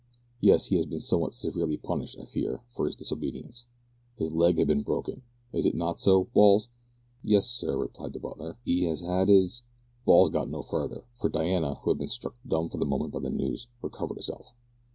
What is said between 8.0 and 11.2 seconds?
the butler, "'e 'as 'ad 'is" Balls got no farther,